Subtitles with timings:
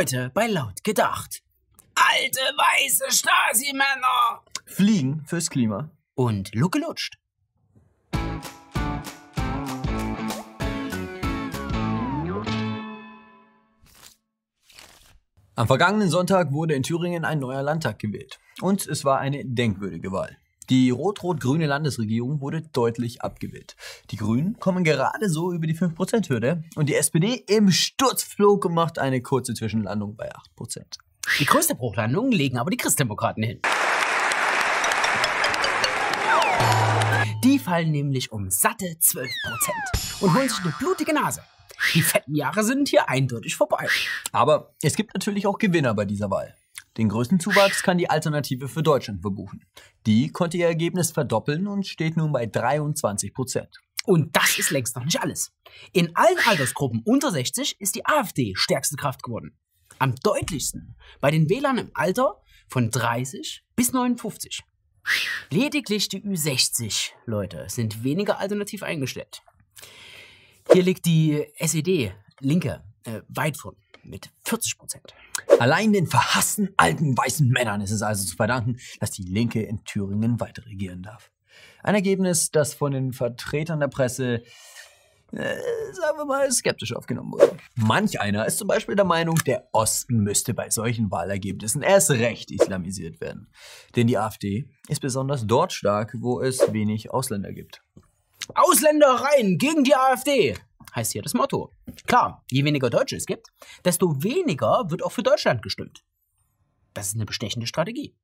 [0.00, 1.42] Heute bei Laut gedacht.
[1.94, 4.42] Alte weiße Stasi-Männer.
[4.64, 5.90] Fliegen fürs Klima.
[6.14, 7.18] Und Lucke lutscht.
[15.54, 18.40] Am vergangenen Sonntag wurde in Thüringen ein neuer Landtag gewählt.
[18.62, 20.34] Und es war eine denkwürdige Wahl.
[20.70, 23.74] Die rot-rot-grüne Landesregierung wurde deutlich abgewählt.
[24.12, 29.20] Die Grünen kommen gerade so über die 5%-Hürde und die SPD im Sturzflug macht eine
[29.20, 30.84] kurze Zwischenlandung bei 8%.
[31.40, 33.60] Die größte Bruchlandung legen aber die Christdemokraten hin.
[37.42, 39.28] Die fallen nämlich um satte 12%
[40.20, 41.42] und holen sich eine blutige Nase.
[41.94, 43.88] Die fetten Jahre sind hier eindeutig vorbei.
[44.30, 46.54] Aber es gibt natürlich auch Gewinner bei dieser Wahl.
[47.00, 49.64] Den größten Zuwachs kann die Alternative für Deutschland verbuchen.
[50.04, 53.80] Die konnte ihr Ergebnis verdoppeln und steht nun bei 23 Prozent.
[54.04, 55.50] Und das ist längst noch nicht alles.
[55.94, 59.56] In allen Altersgruppen unter 60 ist die AfD stärkste Kraft geworden.
[59.98, 64.60] Am deutlichsten bei den Wählern im Alter von 30 bis 59.
[65.48, 69.40] Lediglich die Ü60 Leute sind weniger alternativ eingestellt.
[70.70, 75.14] Hier liegt die SED, Linke, äh, weit vorn mit 40 Prozent.
[75.58, 79.84] Allein den verhassten alten weißen Männern ist es also zu verdanken, dass die Linke in
[79.84, 81.30] Thüringen weiter regieren darf.
[81.82, 84.42] Ein Ergebnis, das von den Vertretern der Presse,
[85.32, 85.56] äh,
[85.92, 87.56] sagen wir mal, skeptisch aufgenommen wurde.
[87.76, 92.50] Manch einer ist zum Beispiel der Meinung, der Osten müsste bei solchen Wahlergebnissen erst recht
[92.50, 93.48] islamisiert werden.
[93.96, 97.82] Denn die AfD ist besonders dort stark, wo es wenig Ausländer gibt.
[98.54, 100.56] Ausländer rein gegen die AfD,
[100.94, 101.72] heißt hier das Motto.
[102.06, 103.48] Klar, je weniger Deutsche es gibt,
[103.84, 106.04] desto weniger wird auch für Deutschland gestimmt.
[106.94, 108.14] Das ist eine bestechende Strategie.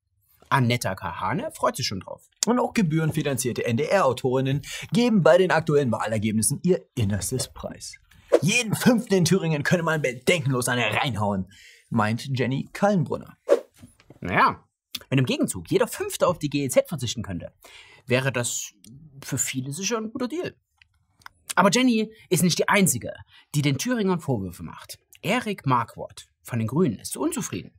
[0.48, 2.28] Annetta Kahane freut sich schon drauf.
[2.46, 7.94] Und auch gebührenfinanzierte NDR-Autorinnen geben bei den aktuellen Wahlergebnissen ihr Innerstes preis.
[8.42, 11.50] Jeden fünften in Thüringen könne man bedenkenlos eine reinhauen,
[11.90, 13.36] meint Jenny Kallenbrunner.
[14.20, 14.64] Naja,
[15.08, 17.52] wenn im Gegenzug jeder Fünfte auf die GEZ verzichten könnte,
[18.06, 18.72] wäre das
[19.22, 20.54] für viele sicher ein guter Deal.
[21.56, 23.12] Aber Jenny ist nicht die Einzige,
[23.54, 24.98] die den Thüringern Vorwürfe macht.
[25.22, 27.72] Erik Marquardt von den Grünen ist unzufrieden.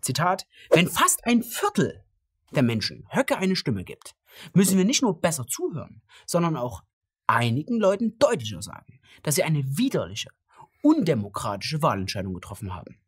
[0.00, 2.02] Zitat, wenn fast ein Viertel
[2.50, 4.16] der Menschen Höcke eine Stimme gibt,
[4.54, 6.82] müssen wir nicht nur besser zuhören, sondern auch
[7.26, 10.30] einigen Leuten deutlicher sagen, dass sie eine widerliche,
[10.82, 12.98] undemokratische Wahlentscheidung getroffen haben.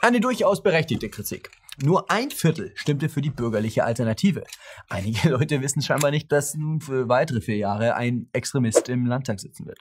[0.00, 1.50] Eine durchaus berechtigte Kritik.
[1.80, 4.44] Nur ein Viertel stimmte für die bürgerliche Alternative.
[4.88, 9.40] Einige Leute wissen scheinbar nicht, dass nun für weitere vier Jahre ein Extremist im Landtag
[9.40, 9.78] sitzen wird.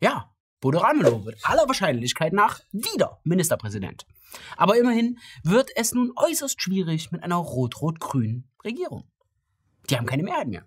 [0.00, 4.06] Ja, Bodo Ramelow wird aller Wahrscheinlichkeit nach wieder Ministerpräsident.
[4.56, 9.08] Aber immerhin wird es nun äußerst schwierig mit einer rot-rot-grünen Regierung.
[9.88, 10.66] Die haben keine Mehrheit mehr.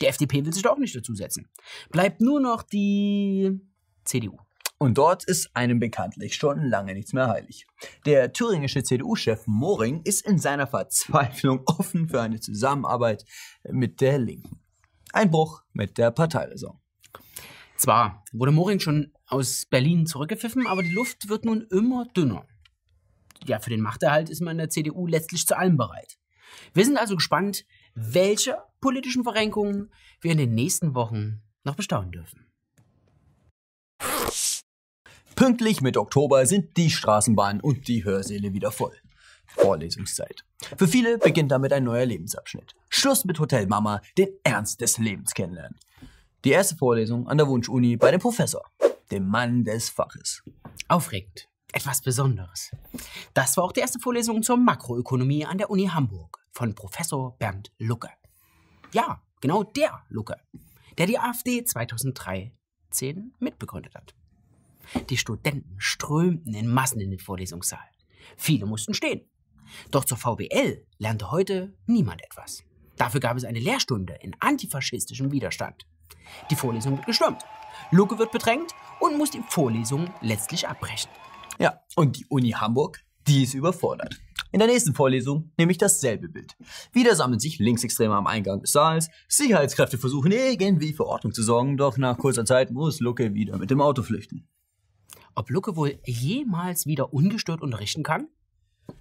[0.00, 1.48] Die FDP will sich da auch nicht dazusetzen.
[1.90, 3.60] Bleibt nur noch die
[4.04, 4.38] CDU.
[4.82, 7.68] Und dort ist einem bekanntlich schon lange nichts mehr heilig.
[8.04, 13.24] Der thüringische CDU-Chef Moring ist in seiner Verzweiflung offen für eine Zusammenarbeit
[13.70, 14.58] mit der Linken.
[15.12, 16.80] Ein Bruch mit der Parteiräson.
[17.76, 22.44] Zwar wurde Moring schon aus Berlin zurückgepfiffen, aber die Luft wird nun immer dünner.
[23.46, 26.18] Ja, für den Machterhalt ist man in der CDU letztlich zu allem bereit.
[26.74, 32.51] Wir sind also gespannt, welche politischen Verrenkungen wir in den nächsten Wochen noch bestaunen dürfen.
[35.42, 38.96] Pünktlich mit Oktober sind die Straßenbahnen und die Hörsäle wieder voll.
[39.48, 40.44] Vorlesungszeit.
[40.76, 42.76] Für viele beginnt damit ein neuer Lebensabschnitt.
[42.88, 45.76] Schluss mit Hotel Mama, den Ernst des Lebens kennenlernen.
[46.44, 48.62] Die erste Vorlesung an der Wunschuni bei dem Professor,
[49.10, 50.44] dem Mann des Faches.
[50.86, 51.48] Aufregend.
[51.72, 52.70] Etwas Besonderes.
[53.34, 57.72] Das war auch die erste Vorlesung zur Makroökonomie an der Uni Hamburg von Professor Bernd
[57.78, 58.10] Lucke.
[58.92, 60.36] Ja, genau der Lucke,
[60.98, 64.14] der die AfD 2013 mitbegründet hat.
[65.10, 67.80] Die Studenten strömten in Massen in den Vorlesungssaal.
[68.36, 69.22] Viele mussten stehen.
[69.90, 72.64] Doch zur VWL lernte heute niemand etwas.
[72.96, 75.86] Dafür gab es eine Lehrstunde in antifaschistischem Widerstand.
[76.50, 77.42] Die Vorlesung wird gestürmt.
[77.90, 81.10] Luke wird bedrängt und muss die Vorlesung letztlich abbrechen.
[81.58, 84.20] Ja, und die Uni Hamburg, die ist überfordert.
[84.52, 86.54] In der nächsten Vorlesung nehme ich dasselbe Bild.
[86.92, 89.08] Wieder sammeln sich Linksextreme am Eingang des Saals.
[89.26, 93.70] Sicherheitskräfte versuchen irgendwie für Ordnung zu sorgen, doch nach kurzer Zeit muss Lucke wieder mit
[93.70, 94.46] dem Auto flüchten
[95.34, 98.28] ob Lucke wohl jemals wieder ungestört unterrichten kann?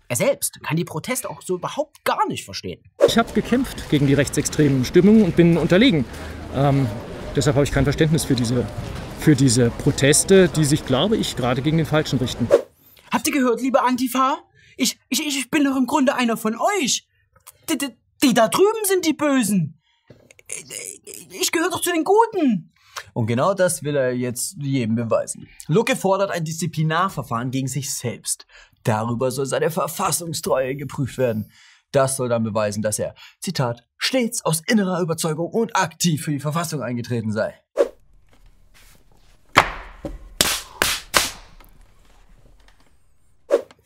[0.07, 2.83] Er selbst kann die Proteste auch so überhaupt gar nicht verstehen.
[3.07, 6.05] Ich habe gekämpft gegen die rechtsextremen Stimmungen und bin unterlegen.
[6.53, 6.87] Ähm,
[7.35, 8.67] deshalb habe ich kein Verständnis für diese,
[9.19, 12.47] für diese Proteste, die sich, glaube ich, gerade gegen den Falschen richten.
[13.11, 14.39] Habt ihr gehört, liebe Antifa?
[14.77, 17.07] Ich, ich, ich bin doch im Grunde einer von euch.
[17.69, 17.89] Die, die,
[18.23, 19.79] die da drüben sind die Bösen.
[21.39, 22.70] Ich gehöre doch zu den Guten.
[23.13, 25.47] Und genau das will er jetzt jedem beweisen.
[25.67, 28.45] Lucke fordert ein Disziplinarverfahren gegen sich selbst.
[28.83, 31.51] Darüber soll seine Verfassungstreue geprüft werden.
[31.91, 36.39] Das soll dann beweisen, dass er, Zitat, stets aus innerer Überzeugung und aktiv für die
[36.39, 37.53] Verfassung eingetreten sei.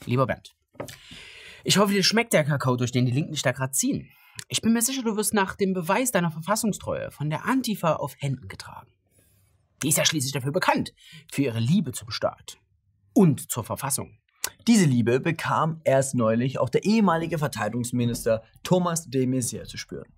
[0.06, 0.56] Lieber Bernd,
[1.64, 4.08] ich hoffe, dir schmeckt der Kakao, durch den die Linken dich da gerade ziehen.
[4.50, 8.14] Ich bin mir sicher, du wirst nach dem Beweis deiner Verfassungstreue von der Antifa auf
[8.20, 8.92] Händen getragen.
[9.86, 10.96] Die ist ja schließlich dafür bekannt,
[11.32, 12.58] für ihre Liebe zum Staat
[13.14, 14.18] und zur Verfassung.
[14.68, 20.12] Diese Liebe bekam erst neulich auch der ehemalige Verteidigungsminister Thomas de Maizière zu spüren.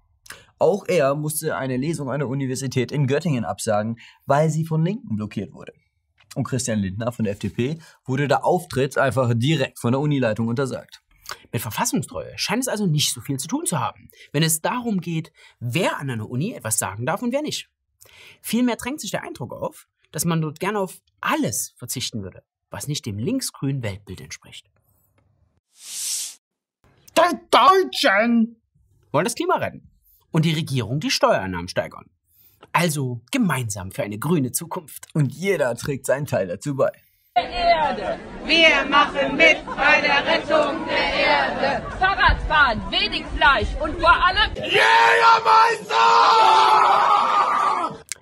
[0.57, 5.17] Auch er musste eine Lesung an der Universität in Göttingen absagen, weil sie von Linken
[5.17, 5.73] blockiert wurde.
[6.35, 11.01] Und Christian Lindner von der FDP wurde der Auftritt einfach direkt von der Unileitung untersagt.
[11.51, 15.01] Mit Verfassungstreue scheint es also nicht so viel zu tun zu haben, wenn es darum
[15.01, 17.69] geht, wer an einer Uni etwas sagen darf und wer nicht.
[18.41, 22.87] Vielmehr drängt sich der Eindruck auf, dass man dort gerne auf alles verzichten würde, was
[22.87, 24.69] nicht dem linksgrünen Weltbild entspricht.
[27.17, 28.61] Die Deutschen
[29.11, 29.89] wollen das Klima retten
[30.31, 32.09] und die Regierung die Steuereinnahmen steigern.
[32.73, 35.07] Also gemeinsam für eine grüne Zukunft.
[35.13, 36.91] Und jeder trägt seinen Teil dazu bei.
[37.35, 38.19] Erde.
[38.45, 41.83] Wir machen mit bei der Rettung der Erde.
[41.99, 45.97] Fahrradfahren, wenig Fleisch und vor allem Jägermeister!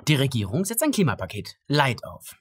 [0.07, 2.35] Die Regierung setzt ein Klimapaket Light auf.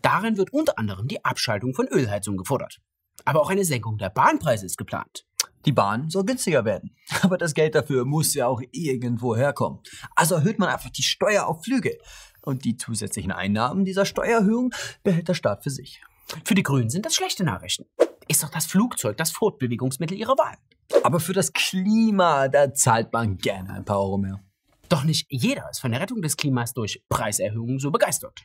[0.00, 2.78] Darin wird unter anderem die Abschaltung von Ölheizungen gefordert.
[3.26, 5.26] Aber auch eine Senkung der Bahnpreise ist geplant.
[5.66, 6.96] Die Bahn soll günstiger werden.
[7.20, 9.80] Aber das Geld dafür muss ja auch irgendwo herkommen.
[10.16, 11.98] Also erhöht man einfach die Steuer auf Flüge.
[12.40, 14.72] Und die zusätzlichen Einnahmen dieser Steuererhöhung
[15.02, 16.00] behält der Staat für sich.
[16.46, 17.84] Für die Grünen sind das schlechte Nachrichten.
[18.28, 20.56] Ist doch das Flugzeug das Fortbewegungsmittel ihrer Wahl.
[21.02, 24.40] Aber für das Klima, da zahlt man gerne ein paar Euro mehr.
[24.90, 28.40] Doch nicht jeder ist von der Rettung des Klimas durch Preiserhöhungen so begeistert.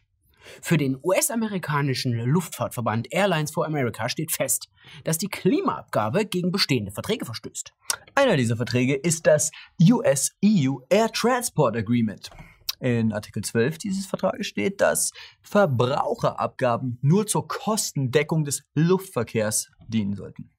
[0.62, 4.70] Für den US-amerikanischen Luftfahrtverband Airlines for America steht fest,
[5.04, 7.74] dass die Klimaabgabe gegen bestehende Verträge verstößt.
[8.14, 9.50] Einer dieser Verträge ist das
[9.82, 12.30] US-EU Air Transport Agreement.
[12.80, 20.52] In Artikel 12 dieses Vertrages steht, dass Verbraucherabgaben nur zur Kostendeckung des Luftverkehrs dienen sollten.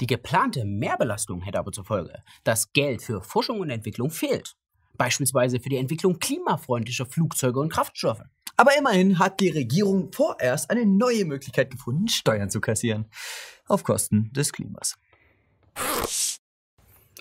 [0.00, 4.56] Die geplante Mehrbelastung hätte aber zur Folge, dass Geld für Forschung und Entwicklung fehlt.
[4.98, 8.22] Beispielsweise für die Entwicklung klimafreundlicher Flugzeuge und Kraftstoffe.
[8.56, 13.06] Aber immerhin hat die Regierung vorerst eine neue Möglichkeit gefunden, Steuern zu kassieren.
[13.68, 14.98] Auf Kosten des Klimas.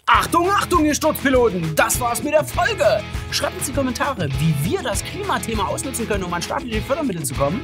[0.10, 1.76] Achtung, Achtung, ihr Sturzpiloten!
[1.76, 3.04] Das war's mit der Folge!
[3.30, 7.34] Schreibt uns die Kommentare, wie wir das Klimathema ausnutzen können, um an staatliche Fördermittel zu
[7.34, 7.60] kommen.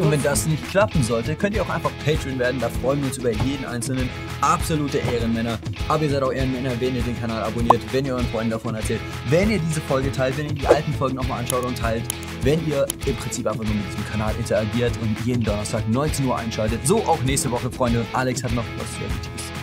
[0.00, 2.60] Und wenn das nicht klappen sollte, könnt ihr auch einfach Patreon werden.
[2.60, 4.10] Da freuen wir uns über jeden einzelnen.
[4.40, 5.60] Absolute Ehrenmänner.
[5.86, 8.74] Aber ihr seid auch Ehrenmänner, wenn ihr den Kanal abonniert, wenn ihr euren Freunden davon
[8.74, 9.00] erzählt,
[9.30, 12.02] wenn ihr diese Folge teilt, wenn ihr die alten Folgen nochmal anschaut und teilt,
[12.42, 16.36] wenn ihr im Prinzip einfach nur mit diesem Kanal interagiert und jeden Donnerstag 19 Uhr
[16.36, 16.84] einschaltet.
[16.84, 18.00] So auch nächste Woche, Freunde.
[18.00, 19.55] Und Alex hat noch was sehr Wichtiges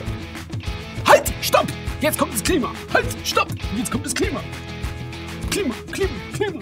[2.03, 2.69] Jetzt kommt das Klima!
[2.93, 3.05] Halt!
[3.25, 3.47] Stopp!
[3.77, 4.43] Jetzt kommt das Klima!
[5.49, 6.59] Klima, Klima, Klima!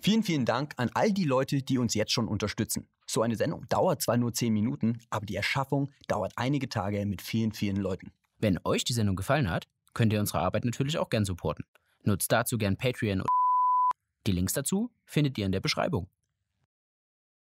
[0.00, 2.86] Vielen, vielen Dank an all die Leute, die uns jetzt schon unterstützen.
[3.04, 7.20] So eine Sendung dauert zwar nur 10 Minuten, aber die Erschaffung dauert einige Tage mit
[7.20, 8.12] vielen, vielen Leuten.
[8.38, 11.64] Wenn euch die Sendung gefallen hat, könnt ihr unsere Arbeit natürlich auch gern supporten.
[12.04, 13.28] Nutzt dazu gern Patreon und
[14.28, 16.08] die Links dazu findet ihr in der Beschreibung.